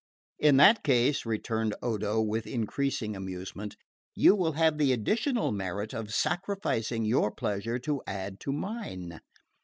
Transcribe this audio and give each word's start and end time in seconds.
"In 0.39 0.57
that 0.57 0.83
case," 0.83 1.27
returned 1.27 1.75
Odo 1.79 2.19
with 2.23 2.47
increasing 2.47 3.15
amusement, 3.15 3.77
"you 4.15 4.33
will 4.35 4.53
have 4.53 4.79
the 4.79 4.91
additional 4.91 5.51
merit 5.51 5.93
of 5.93 6.11
sacrificing 6.11 7.05
your 7.05 7.29
pleasure 7.29 7.77
to 7.77 8.01
add 8.07 8.39
to 8.39 8.51
mine." 8.51 9.21